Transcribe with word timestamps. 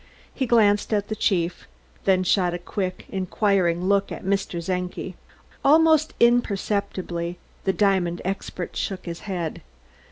He 0.33 0.47
glanced 0.47 0.91
at 0.95 1.09
the 1.09 1.15
chief, 1.15 1.67
then 2.05 2.23
shot 2.23 2.55
a 2.55 2.57
quick, 2.57 3.05
inquiring 3.11 3.85
look 3.85 4.11
at 4.11 4.25
Mr. 4.25 4.59
Czenki. 4.59 5.13
Almost 5.63 6.15
imperceptibly 6.19 7.37
the 7.65 7.73
diamond 7.73 8.19
expert 8.25 8.75
shook 8.75 9.05
his 9.05 9.19
head. 9.29 9.61